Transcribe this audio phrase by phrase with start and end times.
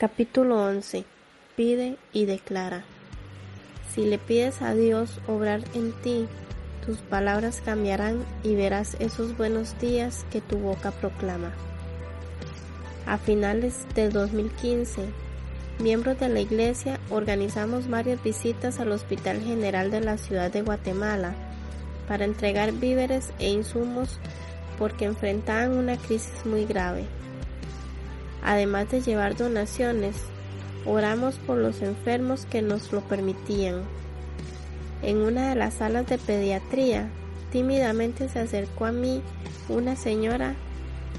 [0.00, 1.04] Capítulo 11.
[1.56, 2.84] Pide y declara.
[3.92, 6.26] Si le pides a Dios obrar en ti,
[6.86, 11.52] tus palabras cambiarán y verás esos buenos días que tu boca proclama.
[13.04, 15.02] A finales del 2015,
[15.80, 21.34] miembros de la iglesia organizamos varias visitas al Hospital General de la Ciudad de Guatemala
[22.08, 24.18] para entregar víveres e insumos
[24.78, 27.04] porque enfrentaban una crisis muy grave.
[28.42, 30.16] Además de llevar donaciones,
[30.86, 33.82] oramos por los enfermos que nos lo permitían.
[35.02, 37.08] En una de las salas de pediatría,
[37.50, 39.22] tímidamente se acercó a mí
[39.68, 40.54] una señora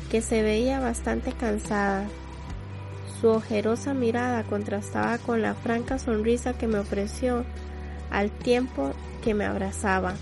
[0.10, 2.08] que se veía bastante cansada.
[3.20, 7.46] Su ojerosa mirada contrastaba con la franca sonrisa que me ofreció
[8.10, 8.92] al tiempo
[9.24, 10.16] que me abrazaba,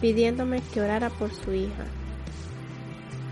[0.00, 1.84] pidiéndome que orara por su hija.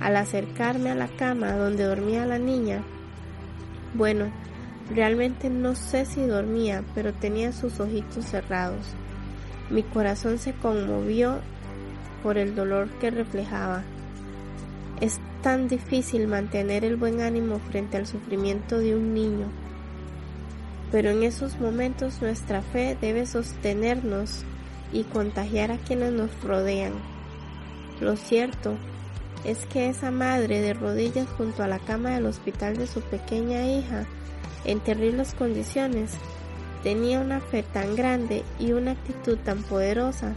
[0.01, 2.83] Al acercarme a la cama donde dormía la niña,
[3.95, 4.31] bueno,
[4.95, 8.95] realmente no sé si dormía, pero tenía sus ojitos cerrados.
[9.71, 11.41] Mi corazón se conmovió
[12.23, 13.83] por el dolor que reflejaba.
[15.01, 19.47] Es tan difícil mantener el buen ánimo frente al sufrimiento de un niño,
[20.91, 24.45] pero en esos momentos nuestra fe debe sostenernos
[24.93, 26.93] y contagiar a quienes nos rodean.
[28.01, 28.75] Lo cierto
[29.45, 33.67] es que esa madre de rodillas junto a la cama del hospital de su pequeña
[33.67, 34.07] hija,
[34.65, 36.13] en terribles condiciones,
[36.83, 40.35] tenía una fe tan grande y una actitud tan poderosa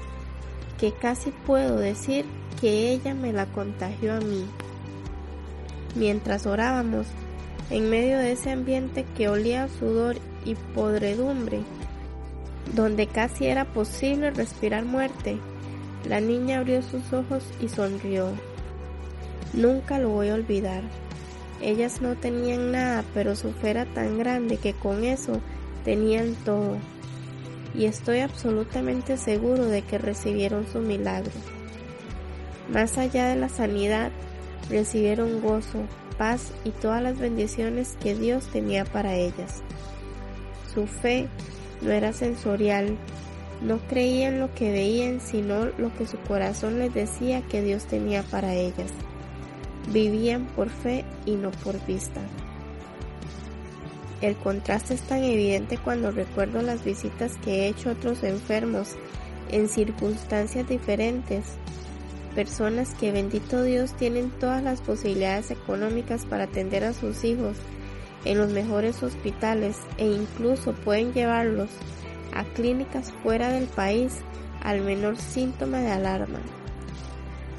[0.80, 2.26] que casi puedo decir
[2.60, 4.46] que ella me la contagió a mí.
[5.96, 7.08] Mientras orábamos,
[7.70, 11.62] en medio de ese ambiente que olía a sudor y podredumbre,
[12.76, 15.38] donde casi era posible respirar muerte,
[16.08, 18.32] la niña abrió sus ojos y sonrió.
[19.54, 20.84] Nunca lo voy a olvidar.
[21.62, 25.42] Ellas no tenían nada, pero su fe era tan grande que con eso
[25.84, 26.78] tenían todo.
[27.76, 31.32] Y estoy absolutamente seguro de que recibieron su milagro.
[32.72, 34.12] Más allá de la sanidad,
[34.70, 35.84] recibieron gozo,
[36.18, 39.62] paz y todas las bendiciones que Dios tenía para ellas.
[40.74, 41.28] Su fe
[41.82, 42.98] no era sensorial,
[43.62, 48.24] no creían lo que veían, sino lo que su corazón les decía que Dios tenía
[48.24, 48.92] para ellas.
[49.90, 52.22] Vivían por fe y no por vista.
[54.22, 58.96] El contraste es tan evidente cuando recuerdo las visitas que he hecho a otros enfermos
[59.50, 61.46] en circunstancias diferentes.
[62.36, 67.58] Personas que, bendito Dios, tienen todas las posibilidades económicas para atender a sus hijos
[68.24, 71.70] en los mejores hospitales e incluso pueden llevarlos
[72.34, 74.14] a clínicas fuera del país
[74.62, 76.40] al menor síntoma de alarma.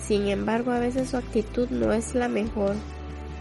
[0.07, 2.75] Sin embargo, a veces su actitud no es la mejor.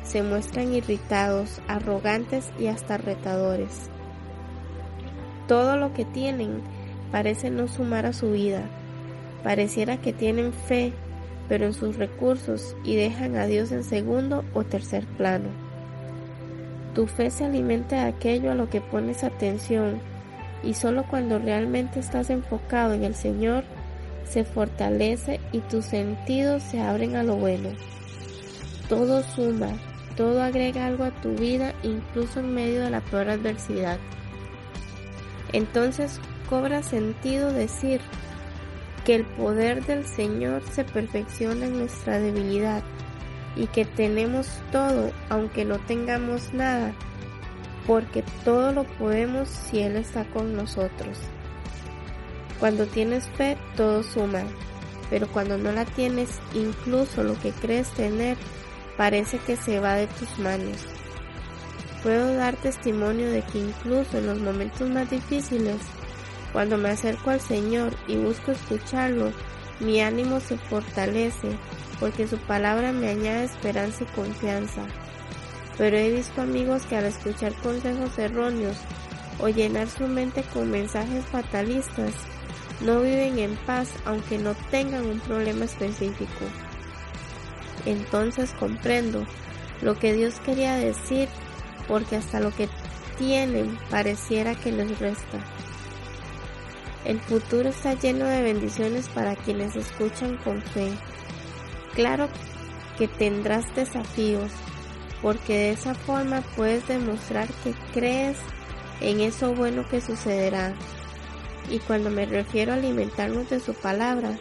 [0.04, 3.90] Se muestran irritados, arrogantes y hasta retadores.
[5.48, 6.62] Todo lo que tienen
[7.12, 8.64] parece no sumar a su vida.
[9.44, 10.94] Pareciera que tienen fe,
[11.50, 15.50] pero en sus recursos y dejan a Dios en segundo o tercer plano.
[16.94, 20.00] Tu fe se alimenta de aquello a lo que pones atención
[20.64, 23.64] y solo cuando realmente estás enfocado en el Señor
[24.26, 27.70] se fortalece y tus sentidos se abren a lo bueno.
[28.88, 29.70] Todo suma,
[30.16, 33.98] todo agrega algo a tu vida incluso en medio de la peor adversidad.
[35.54, 38.02] Entonces cobra sentido decir
[39.06, 42.84] que el poder del Señor se perfecciona en nuestra debilidad
[43.56, 46.94] y que tenemos todo aunque no tengamos nada,
[47.88, 51.18] porque todo lo podemos si Él está con nosotros.
[52.62, 54.44] Cuando tienes fe, todo suma,
[55.10, 58.38] pero cuando no la tienes, incluso lo que crees tener
[58.98, 60.78] parece que se va de tus manos.
[62.04, 65.78] Puedo dar testimonio de que incluso en los momentos más difíciles,
[66.54, 69.34] cuando me acerco al Señor y busco escucharlo,
[69.80, 71.58] mi ánimo se fortalece
[72.00, 74.84] porque su palabra me añade esperanza y confianza.
[75.80, 78.78] Pero he visto amigos que al escuchar consejos erróneos
[79.40, 82.14] o llenar su mente con mensajes fatalistas,
[82.82, 86.46] no viven en paz aunque no tengan un problema específico.
[87.86, 89.26] Entonces comprendo
[89.82, 91.30] lo que Dios quería decir
[91.88, 92.70] porque hasta lo que
[93.18, 95.40] tienen pareciera que les resta.
[97.06, 100.92] El futuro está lleno de bendiciones para quienes escuchan con fe.
[101.96, 102.30] Claro
[102.98, 104.52] que tendrás desafíos,
[105.22, 108.38] porque de esa forma puedes demostrar que crees
[109.02, 110.76] en eso bueno que sucederá
[111.70, 114.38] y cuando me refiero a alimentarnos de su palabra,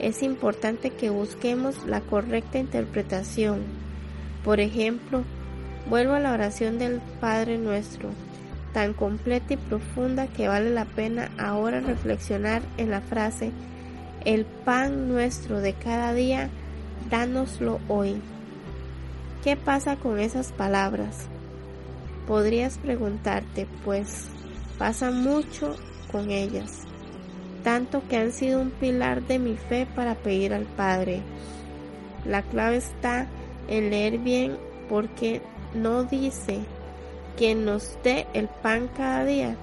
[0.00, 3.62] es importante que busquemos la correcta interpretación.
[4.44, 5.24] Por ejemplo,
[5.88, 8.08] Vuelvo a la oración del Padre nuestro,
[8.72, 13.52] tan completa y profunda que vale la pena ahora reflexionar en la frase,
[14.24, 16.48] el pan nuestro de cada día,
[17.10, 18.16] dánoslo hoy.
[19.42, 21.26] ¿Qué pasa con esas palabras?
[22.26, 24.28] Podrías preguntarte, pues
[24.78, 25.76] pasa mucho
[26.14, 26.84] con ellas,
[27.64, 31.22] tanto que han sido un pilar de mi fe para pedir al Padre.
[32.24, 33.26] La clave está
[33.66, 34.56] en leer bien
[34.88, 35.42] porque
[35.74, 36.60] no dice
[37.36, 39.56] que nos dé el pan cada día,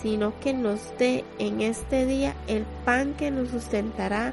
[0.00, 4.32] sino que nos dé en este día el pan que nos sustentará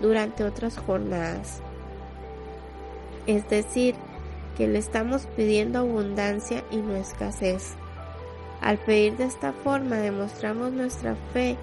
[0.00, 1.60] durante otras jornadas.
[3.28, 3.94] Es decir,
[4.58, 7.76] que le estamos pidiendo abundancia y no escasez.
[8.62, 11.56] Al pedir de esta forma demostramos nuestra fe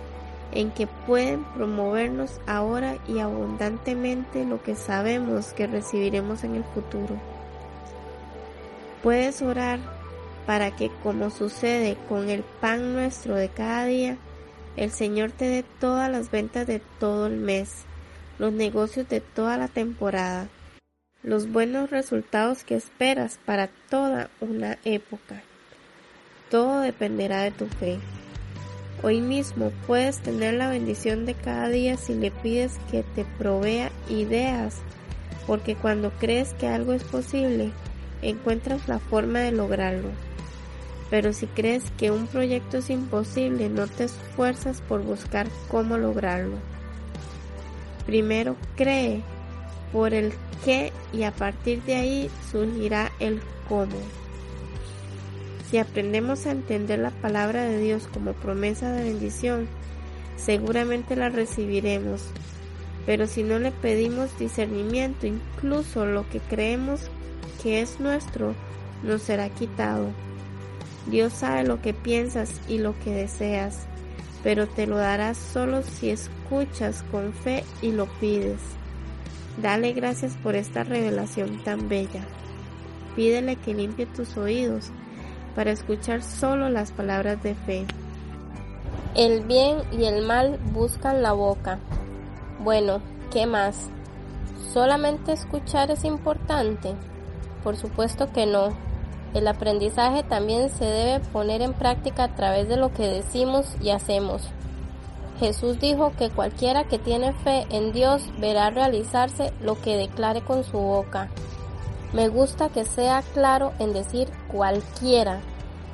[0.52, 7.16] en que pueden promovernos ahora y abundantemente lo que sabemos que recibiremos en el futuro.
[9.02, 9.80] Puedes orar
[10.46, 14.18] para que, como sucede con el pan nuestro de cada día,
[14.76, 17.84] el Señor te dé todas las ventas de todo el mes,
[18.40, 20.50] los negocios de toda la temporada,
[21.24, 25.44] los buenos resultados que esperas para toda una época.
[26.50, 28.00] Todo dependerá de tu fe.
[29.04, 33.92] Hoy mismo puedes tener la bendición de cada día si le pides que te provea
[34.10, 34.78] ideas,
[35.46, 37.72] porque cuando crees que algo es posible,
[38.24, 40.10] encuentras la forma de lograrlo.
[41.12, 46.58] Pero si crees que un proyecto es imposible, no te esfuerzas por buscar cómo lograrlo.
[48.08, 49.22] Primero cree
[49.94, 50.34] por el
[50.66, 53.96] qué y a partir de ahí surgirá el cómo.
[55.70, 59.68] Si aprendemos a entender la palabra de Dios como promesa de bendición,
[60.36, 62.26] seguramente la recibiremos.
[63.06, 67.02] Pero si no le pedimos discernimiento, incluso lo que creemos
[67.62, 68.56] que es nuestro
[69.04, 70.10] nos será quitado.
[71.06, 73.86] Dios sabe lo que piensas y lo que deseas,
[74.44, 78.60] pero te lo dará solo si escuchas con fe y lo pides.
[79.62, 82.24] Dale gracias por esta revelación tan bella.
[83.16, 84.92] Pídele que limpie tus oídos
[85.56, 87.86] para escuchar solo las palabras de fe.
[89.16, 91.80] El bien y el mal buscan la boca.
[92.64, 93.02] Bueno,
[93.32, 93.90] ¿qué más?
[94.74, 96.94] ¿Solamente escuchar es importante?
[97.64, 98.74] Por supuesto que no.
[99.34, 103.90] El aprendizaje también se debe poner en práctica a través de lo que decimos y
[103.90, 104.50] hacemos.
[105.40, 110.64] Jesús dijo que cualquiera que tiene fe en Dios verá realizarse lo que declare con
[110.64, 111.30] su boca.
[112.14, 115.42] Me gusta que sea claro en decir cualquiera,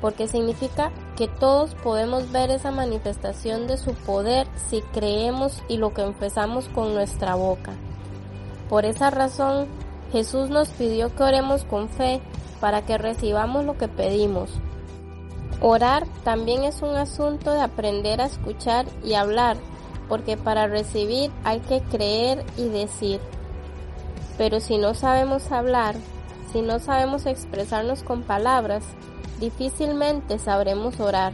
[0.00, 5.92] porque significa que todos podemos ver esa manifestación de su poder si creemos y lo
[5.92, 7.72] que empezamos con nuestra boca.
[8.68, 9.66] Por esa razón,
[10.12, 12.20] Jesús nos pidió que oremos con fe
[12.60, 14.50] para que recibamos lo que pedimos.
[15.60, 19.56] Orar también es un asunto de aprender a escuchar y hablar,
[20.08, 23.20] porque para recibir hay que creer y decir.
[24.38, 25.94] Pero si no sabemos hablar,
[26.52, 28.84] si no sabemos expresarnos con palabras,
[29.40, 31.32] difícilmente sabremos orar,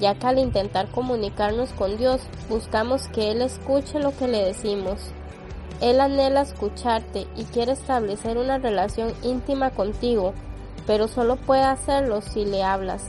[0.00, 5.00] ya que al intentar comunicarnos con Dios buscamos que Él escuche lo que le decimos.
[5.80, 10.34] Él anhela escucharte y quiere establecer una relación íntima contigo,
[10.86, 13.04] pero solo puede hacerlo si le hablas.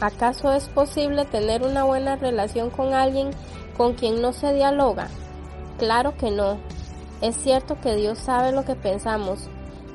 [0.00, 3.30] ¿Acaso es posible tener una buena relación con alguien
[3.76, 5.08] con quien no se dialoga?
[5.78, 6.58] Claro que no.
[7.20, 9.48] Es cierto que Dios sabe lo que pensamos,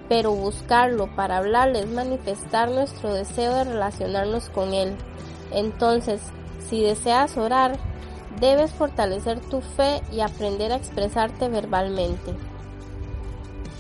[0.10, 4.96] pero buscarlo para hablarle es manifestar nuestro deseo de relacionarnos con Él.
[5.51, 6.22] Entonces,
[6.70, 7.78] si deseas orar,
[8.40, 12.34] Debes fortalecer tu fe y aprender a expresarte verbalmente.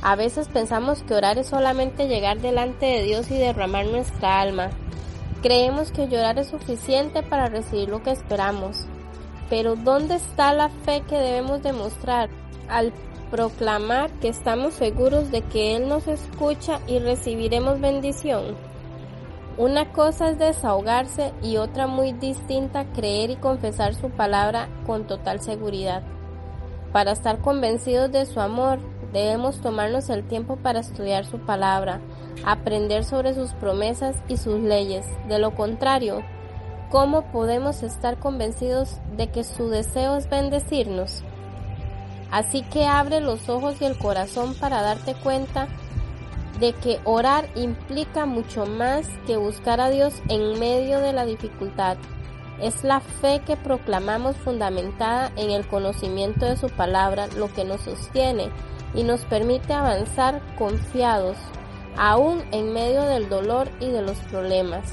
[0.01, 4.69] A veces pensamos que orar es solamente llegar delante de Dios y derramar nuestra alma.
[5.41, 8.85] Creemos que llorar es suficiente para recibir lo que esperamos.
[9.49, 12.29] Pero ¿dónde está la fe que debemos demostrar
[12.67, 12.93] al
[13.31, 18.55] proclamar que estamos seguros de que Él nos escucha y recibiremos bendición?
[19.57, 25.39] Una cosa es desahogarse y otra muy distinta creer y confesar su palabra con total
[25.39, 26.03] seguridad.
[26.91, 28.79] Para estar convencidos de su amor,
[29.13, 32.01] debemos tomarnos el tiempo para estudiar su palabra,
[32.45, 35.05] aprender sobre sus promesas y sus leyes.
[35.27, 36.21] De lo contrario,
[36.89, 41.23] ¿cómo podemos estar convencidos de que su deseo es bendecirnos?
[42.31, 45.67] Así que abre los ojos y el corazón para darte cuenta
[46.59, 51.97] de que orar implica mucho más que buscar a Dios en medio de la dificultad.
[52.61, 57.81] Es la fe que proclamamos fundamentada en el conocimiento de su palabra lo que nos
[57.81, 58.49] sostiene
[58.93, 61.37] y nos permite avanzar confiados,
[61.97, 64.91] aún en medio del dolor y de los problemas.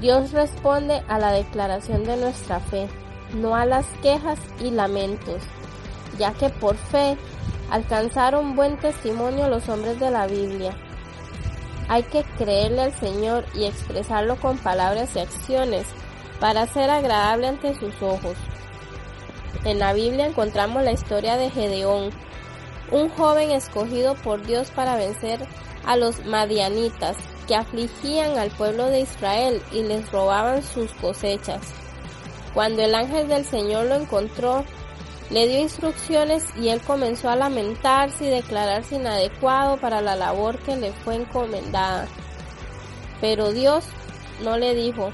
[0.00, 2.86] Dios responde a la declaración de nuestra fe,
[3.34, 5.42] no a las quejas y lamentos,
[6.18, 7.16] ya que por fe
[7.70, 10.76] alcanzaron buen testimonio los hombres de la Biblia.
[11.88, 15.86] Hay que creerle al Señor y expresarlo con palabras y acciones
[16.40, 18.36] para ser agradable ante sus ojos.
[19.64, 22.10] En la Biblia encontramos la historia de Gedeón,
[22.90, 25.40] un joven escogido por Dios para vencer
[25.84, 31.60] a los madianitas que afligían al pueblo de Israel y les robaban sus cosechas.
[32.54, 34.64] Cuando el ángel del Señor lo encontró,
[35.30, 40.76] le dio instrucciones y él comenzó a lamentarse y declararse inadecuado para la labor que
[40.76, 42.06] le fue encomendada.
[43.20, 43.84] Pero Dios
[44.42, 45.10] no le dijo,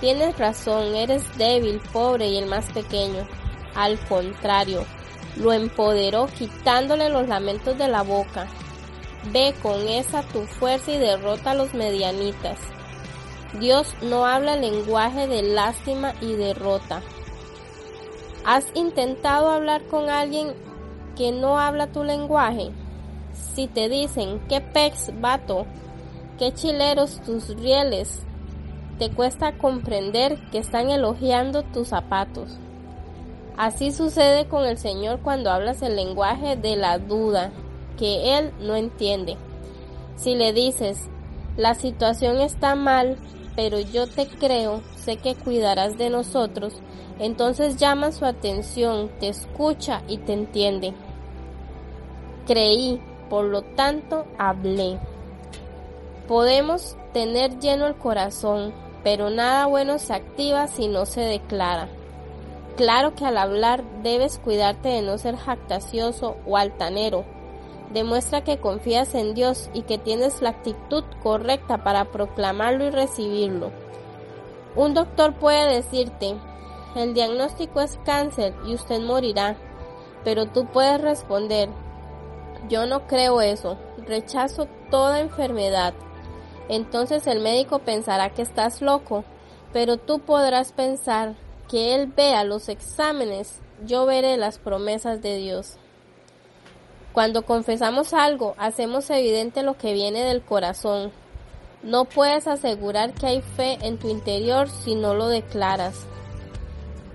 [0.00, 3.26] tienes razón, eres débil, pobre y el más pequeño.
[3.74, 4.84] Al contrario,
[5.36, 8.46] lo empoderó quitándole los lamentos de la boca.
[9.32, 12.58] Ve con esa tu fuerza y derrota a los medianitas.
[13.58, 17.02] Dios no habla lenguaje de lástima y derrota.
[18.44, 20.52] ¿Has intentado hablar con alguien
[21.16, 22.72] que no habla tu lenguaje?
[23.32, 25.64] Si te dicen, qué pex, vato,
[26.38, 28.22] qué chileros tus rieles,
[28.98, 32.58] te cuesta comprender que están elogiando tus zapatos.
[33.56, 37.50] Así sucede con el Señor cuando hablas el lenguaje de la duda,
[37.96, 39.38] que Él no entiende.
[40.16, 41.08] Si le dices,
[41.56, 43.16] la situación está mal,
[43.56, 46.74] pero yo te creo, sé que cuidarás de nosotros,
[47.18, 50.94] entonces llama su atención, te escucha y te entiende.
[52.46, 54.98] Creí, por lo tanto hablé.
[56.26, 61.88] Podemos tener lleno el corazón, pero nada bueno se activa si no se declara.
[62.76, 67.24] Claro que al hablar debes cuidarte de no ser jactacioso o altanero.
[67.92, 73.70] Demuestra que confías en Dios y que tienes la actitud correcta para proclamarlo y recibirlo.
[74.74, 76.34] Un doctor puede decirte,
[76.96, 79.56] el diagnóstico es cáncer y usted morirá,
[80.24, 81.68] pero tú puedes responder,
[82.68, 83.76] yo no creo eso,
[84.06, 85.94] rechazo toda enfermedad.
[86.68, 89.24] Entonces el médico pensará que estás loco,
[89.72, 91.34] pero tú podrás pensar,
[91.68, 95.78] que Él vea los exámenes, yo veré las promesas de Dios.
[97.14, 101.12] Cuando confesamos algo, hacemos evidente lo que viene del corazón.
[101.84, 105.94] No puedes asegurar que hay fe en tu interior si no lo declaras.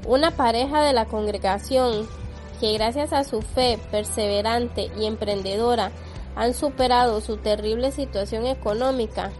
[0.07, 2.07] Una pareja de la congregación
[2.61, 5.91] que gracias a su fe perseverante y emprendedora
[6.33, 9.31] han superado su terrible situación económica,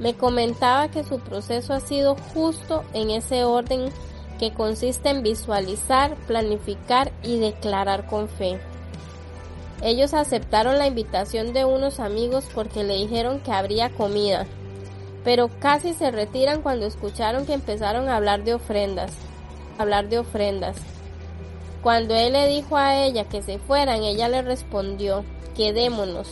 [0.00, 3.92] me comentaba que su proceso ha sido justo en ese orden
[4.40, 8.58] que consiste en visualizar, planificar y declarar con fe.
[9.82, 14.46] Ellos aceptaron la invitación de unos amigos porque le dijeron que habría comida,
[15.24, 19.12] pero casi se retiran cuando escucharon que empezaron a hablar de ofrendas,
[19.78, 20.76] hablar de ofrendas.
[21.82, 25.24] Cuando él le dijo a ella que se fueran, ella le respondió,
[25.56, 26.28] quedémonos.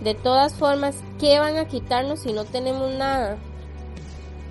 [0.00, 3.36] De todas formas, ¿qué van a quitarnos si no tenemos nada?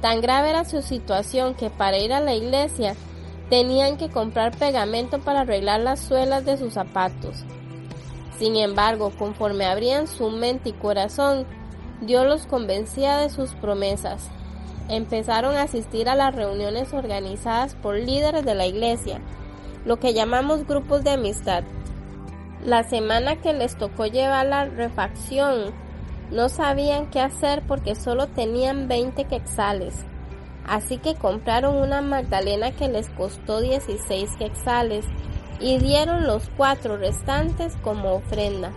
[0.02, 2.96] Tan grave era su situación que para ir a la iglesia
[3.50, 7.46] tenían que comprar pegamento para arreglar las suelas de sus zapatos.
[8.38, 11.46] Sin embargo, conforme abrían su mente y corazón,
[12.02, 14.30] Dios los convencía de sus promesas.
[14.90, 19.22] Empezaron a asistir a las reuniones organizadas por líderes de la iglesia,
[19.86, 21.64] lo que llamamos grupos de amistad.
[22.64, 25.74] La semana que les tocó llevar la refacción
[26.32, 30.06] no sabían qué hacer porque solo tenían 20 quexales.
[30.68, 35.06] Así que compraron una magdalena que les costó 16 quexales
[35.60, 38.72] y dieron los cuatro restantes como ofrenda.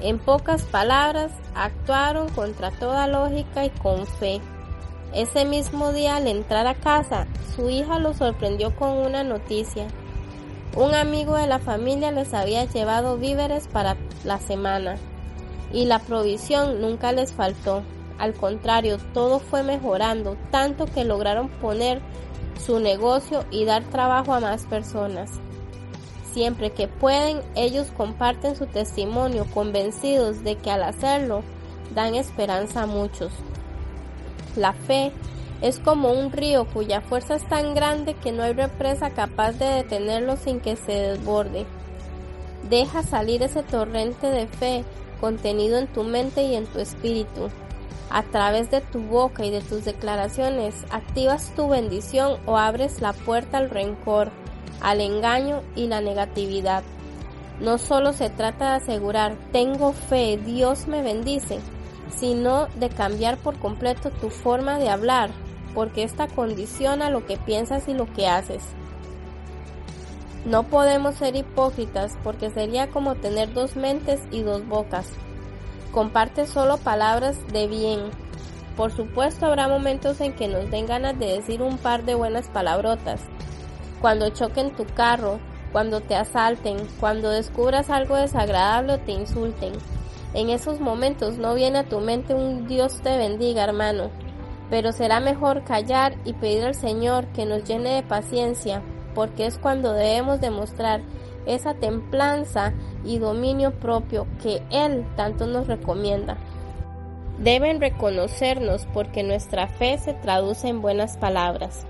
[0.00, 4.40] En pocas palabras, actuaron contra toda lógica y con fe.
[5.14, 9.86] Ese mismo día al entrar a casa, su hija lo sorprendió con una noticia.
[10.74, 14.96] Un amigo de la familia les había llevado víveres para la semana
[15.72, 17.82] y la provisión nunca les faltó.
[18.18, 22.00] Al contrario, todo fue mejorando, tanto que lograron poner
[22.64, 25.30] su negocio y dar trabajo a más personas.
[26.32, 31.42] Siempre que pueden, ellos comparten su testimonio convencidos de que al hacerlo
[31.94, 33.32] dan esperanza a muchos.
[34.56, 35.12] La fe
[35.60, 39.66] es como un río cuya fuerza es tan grande que no hay represa capaz de
[39.66, 41.66] detenerlo sin que se desborde.
[42.68, 44.84] Deja salir ese torrente de fe
[45.20, 47.48] contenido en tu mente y en tu espíritu.
[48.10, 53.12] A través de tu boca y de tus declaraciones activas tu bendición o abres la
[53.12, 54.30] puerta al rencor,
[54.82, 56.82] al engaño y la negatividad.
[57.60, 61.60] No solo se trata de asegurar, tengo fe, Dios me bendice,
[62.16, 65.30] sino de cambiar por completo tu forma de hablar,
[65.74, 68.62] porque esta condiciona lo que piensas y lo que haces.
[70.44, 75.08] No podemos ser hipócritas porque sería como tener dos mentes y dos bocas.
[75.92, 78.10] Comparte solo palabras de bien.
[78.76, 82.48] Por supuesto habrá momentos en que nos den ganas de decir un par de buenas
[82.48, 83.20] palabrotas.
[84.02, 85.38] Cuando choquen tu carro,
[85.72, 89.72] cuando te asalten, cuando descubras algo desagradable o te insulten.
[90.34, 94.10] En esos momentos no viene a tu mente un Dios te bendiga, hermano,
[94.68, 98.82] pero será mejor callar y pedir al Señor que nos llene de paciencia
[99.14, 101.00] porque es cuando debemos demostrar
[101.46, 102.72] esa templanza
[103.04, 106.38] y dominio propio que Él tanto nos recomienda.
[107.38, 111.86] Deben reconocernos porque nuestra fe se traduce en buenas palabras.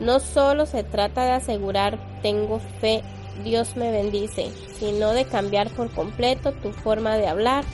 [0.00, 3.02] No solo se trata de asegurar tengo fe,
[3.44, 7.64] Dios me bendice, sino de cambiar por completo tu forma de hablar,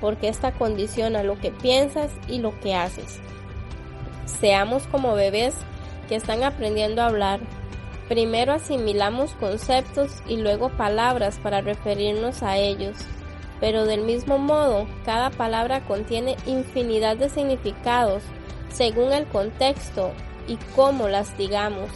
[0.00, 3.20] porque esta condiciona lo que piensas y lo que haces.
[4.26, 5.54] Seamos como bebés
[6.08, 7.40] que están aprendiendo a hablar,
[8.12, 12.98] Primero asimilamos conceptos y luego palabras para referirnos a ellos,
[13.58, 18.22] pero del mismo modo, cada palabra contiene infinidad de significados
[18.70, 20.10] según el contexto
[20.46, 21.90] y cómo las digamos.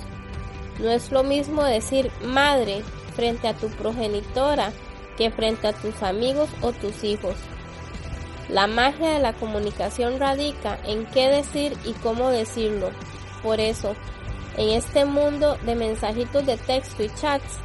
[0.79, 2.83] No es lo mismo decir madre
[3.15, 4.73] frente a tu progenitora
[5.17, 7.35] que frente a tus amigos o tus hijos.
[8.49, 12.91] La magia de la comunicación radica en qué decir y cómo decirlo.
[13.43, 13.97] Por eso,
[14.57, 17.59] en este mundo de mensajitos de texto y chats,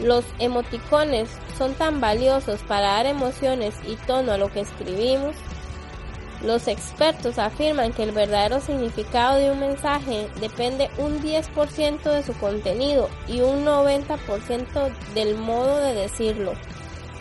[0.00, 5.36] los emoticones son tan valiosos para dar emociones y tono a lo que escribimos.
[6.42, 12.32] Los expertos afirman que el verdadero significado de un mensaje depende un 10% de su
[12.34, 16.52] contenido y un 90% del modo de decirlo,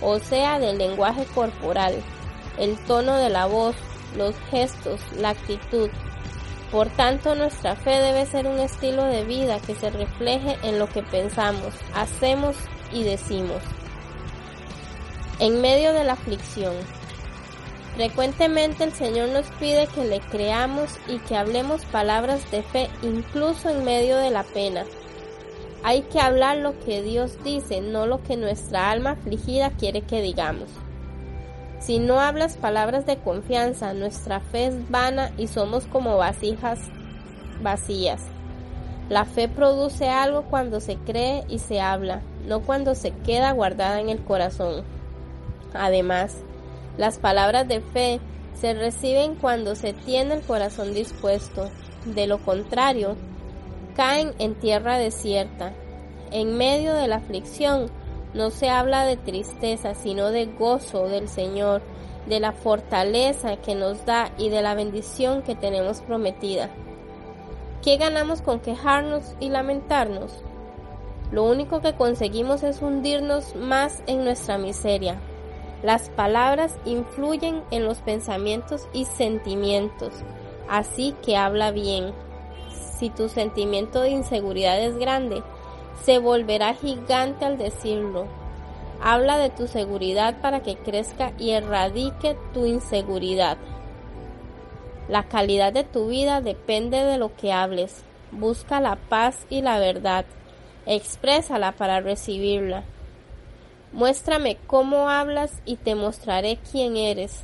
[0.01, 1.95] o sea, del lenguaje corporal,
[2.59, 3.75] el tono de la voz,
[4.15, 5.89] los gestos, la actitud,
[6.71, 10.89] por tanto, nuestra fe debe ser un estilo de vida que se refleje en lo
[10.89, 12.58] que pensamos, hacemos
[12.91, 13.62] y decimos.
[15.39, 16.73] En medio de la aflicción,
[17.97, 23.71] frecuentemente el Señor nos pide que le creamos y que hablemos palabras de fe incluso
[23.71, 24.83] en medio de la pena.
[25.83, 30.21] Hay que hablar lo que Dios dice, no lo que nuestra alma afligida quiere que
[30.21, 30.69] digamos.
[31.79, 36.79] Si no hablas palabras de confianza, nuestra fe es vana y somos como vasijas
[37.63, 38.21] vacías.
[39.10, 43.99] La fe produce algo cuando se cree y se habla, no cuando se queda guardada
[43.99, 44.83] en el corazón.
[45.73, 46.43] Además,
[46.97, 48.19] las palabras de fe
[48.60, 51.69] se reciben cuando se tiene el corazón dispuesto.
[52.05, 53.15] De lo contrario,
[53.95, 55.73] caen en tierra desierta.
[56.31, 57.91] En medio de la aflicción,
[58.33, 61.81] no se habla de tristeza, sino de gozo del Señor,
[62.27, 66.69] de la fortaleza que nos da y de la bendición que tenemos prometida.
[67.83, 70.43] ¿Qué ganamos con quejarnos y lamentarnos?
[71.31, 75.19] Lo único que conseguimos es hundirnos más en nuestra miseria.
[75.84, 80.12] Las palabras influyen en los pensamientos y sentimientos,
[80.68, 82.13] así que habla bien.
[82.98, 85.44] Si tu sentimiento de inseguridad es grande,
[86.04, 88.26] se volverá gigante al decirlo.
[89.04, 93.58] Habla de tu seguridad para que crezca y erradique tu inseguridad.
[95.08, 98.04] La calidad de tu vida depende de lo que hables.
[98.32, 100.26] Busca la paz y la verdad.
[100.88, 102.84] Exprésala para recibirla.
[103.93, 107.43] Muéstrame cómo hablas y te mostraré quién eres.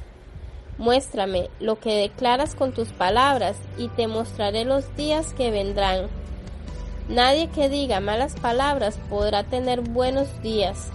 [0.77, 6.07] Muéstrame lo que declaras con tus palabras y te mostraré los días que vendrán.
[7.07, 10.89] Nadie que diga malas palabras podrá tener buenos días.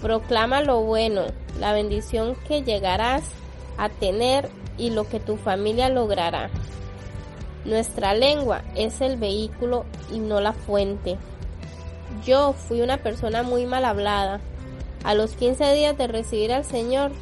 [0.00, 1.22] Proclama lo bueno,
[1.58, 3.24] la bendición que llegarás
[3.76, 6.50] a tener y lo que tu familia logrará.
[7.64, 11.18] Nuestra lengua es el vehículo y no la fuente.
[12.24, 14.40] Yo fui una persona muy mal hablada.
[15.04, 17.12] A los 15 días de recibir al Señor,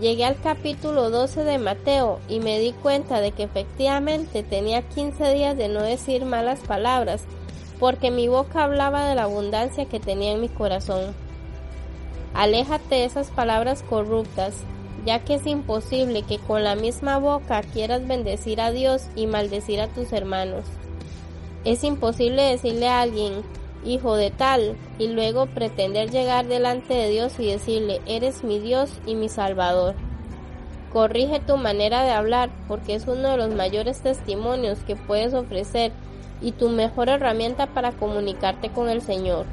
[0.00, 5.32] llegué al capítulo 12 de Mateo y me di cuenta de que efectivamente tenía 15
[5.32, 7.24] días de no decir malas palabras,
[7.78, 11.14] porque mi boca hablaba de la abundancia que tenía en mi corazón.
[12.34, 14.54] Aléjate de esas palabras corruptas,
[15.04, 19.80] ya que es imposible que con la misma boca quieras bendecir a Dios y maldecir
[19.80, 20.64] a tus hermanos.
[21.64, 23.42] Es imposible decirle a alguien,
[23.84, 28.90] hijo de tal, y luego pretender llegar delante de Dios y decirle, eres mi Dios
[29.06, 29.94] y mi Salvador.
[30.92, 35.92] Corrige tu manera de hablar porque es uno de los mayores testimonios que puedes ofrecer
[36.42, 39.46] y tu mejor herramienta para comunicarte con el Señor.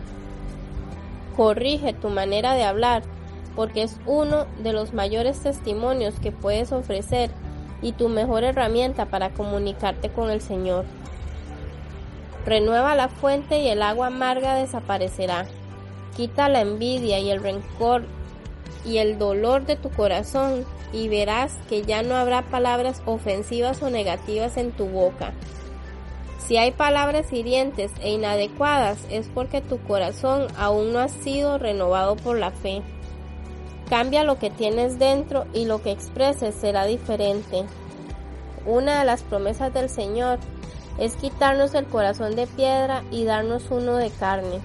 [1.38, 3.04] Corrige tu manera de hablar
[3.56, 7.30] porque es uno de los mayores testimonios que puedes ofrecer
[7.82, 10.86] y tu mejor herramienta para comunicarte con el Señor.
[12.50, 15.46] Renueva la fuente y el agua amarga desaparecerá.
[16.18, 18.06] Quita la envidia y el rencor
[18.84, 23.92] y el dolor de tu corazón y verás que ya no habrá palabras ofensivas o
[23.92, 25.32] negativas en tu boca.
[26.40, 32.16] Si hay palabras hirientes e inadecuadas es porque tu corazón aún no ha sido renovado
[32.16, 32.82] por la fe.
[33.92, 37.66] Cambia lo que tienes dentro y lo que expreses será diferente.
[38.66, 40.40] Una de las promesas del Señor
[41.00, 44.60] es quitarnos el corazón de piedra y darnos uno de carne,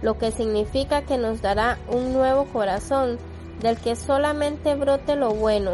[0.00, 3.18] lo que significa que nos dará un nuevo corazón
[3.60, 5.72] del que solamente brote lo bueno,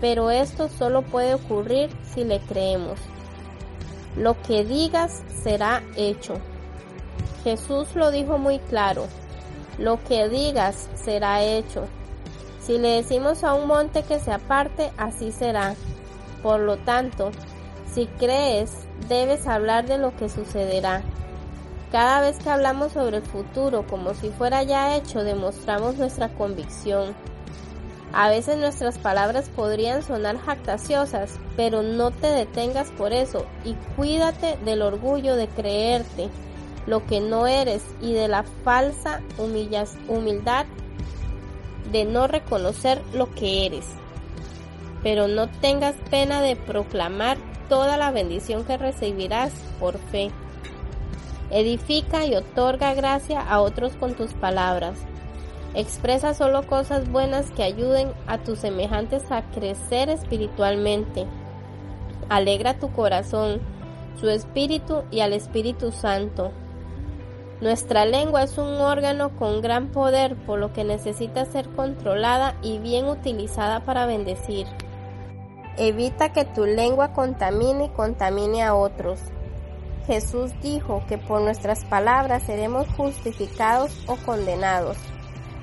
[0.00, 2.98] pero esto solo puede ocurrir si le creemos.
[4.16, 6.34] Lo que digas será hecho.
[7.44, 9.06] Jesús lo dijo muy claro,
[9.78, 11.84] lo que digas será hecho.
[12.60, 15.74] Si le decimos a un monte que se aparte, así será.
[16.42, 17.30] Por lo tanto,
[17.92, 21.02] si crees, debes hablar de lo que sucederá.
[21.92, 27.14] Cada vez que hablamos sobre el futuro como si fuera ya hecho, demostramos nuestra convicción.
[28.12, 34.58] A veces nuestras palabras podrían sonar jactaciosas, pero no te detengas por eso y cuídate
[34.64, 36.30] del orgullo de creerte
[36.86, 39.20] lo que no eres y de la falsa
[40.08, 40.66] humildad
[41.90, 43.86] de no reconocer lo que eres.
[45.02, 47.36] Pero no tengas pena de proclamar
[47.68, 50.30] toda la bendición que recibirás por fe.
[51.50, 54.98] Edifica y otorga gracia a otros con tus palabras.
[55.74, 61.26] Expresa solo cosas buenas que ayuden a tus semejantes a crecer espiritualmente.
[62.28, 63.60] Alegra tu corazón,
[64.18, 66.50] su espíritu y al Espíritu Santo.
[67.60, 72.78] Nuestra lengua es un órgano con gran poder, por lo que necesita ser controlada y
[72.78, 74.66] bien utilizada para bendecir.
[75.78, 79.20] Evita que tu lengua contamine y contamine a otros.
[80.06, 84.96] Jesús dijo que por nuestras palabras seremos justificados o condenados.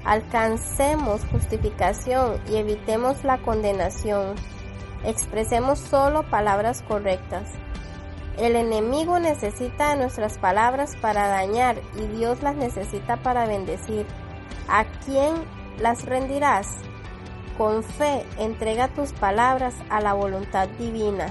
[0.06, 4.36] Alcancemos justificación y evitemos la condenación.
[5.04, 7.50] Expresemos solo palabras correctas.
[8.38, 14.06] El enemigo necesita nuestras palabras para dañar y Dios las necesita para bendecir.
[14.68, 15.34] ¿A quién
[15.80, 16.68] las rendirás?
[17.58, 21.28] Con fe entrega tus palabras a la voluntad divina.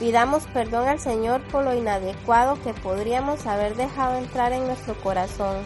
[0.00, 5.58] Pidamos perdón al Señor por lo inadecuado que podríamos haber dejado entrar en nuestro corazón.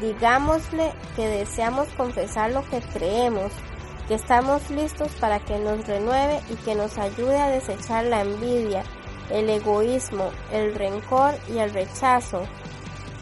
[0.00, 3.52] Digámosle que deseamos confesar lo que creemos,
[4.06, 8.82] que estamos listos para que nos renueve y que nos ayude a desechar la envidia,
[9.30, 12.42] el egoísmo, el rencor y el rechazo,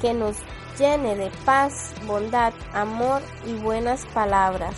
[0.01, 0.38] que nos
[0.77, 4.75] llene de paz, bondad, amor y buenas palabras.